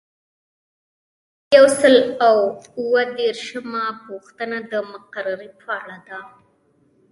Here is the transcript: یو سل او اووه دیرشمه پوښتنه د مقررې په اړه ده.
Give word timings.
یو 1.55 1.65
سل 1.79 1.95
او 2.27 2.37
اووه 2.79 3.03
دیرشمه 3.17 3.83
پوښتنه 4.05 4.57
د 4.71 4.73
مقررې 4.91 5.49
په 5.61 5.69
اړه 5.81 5.97
ده. 6.07 6.19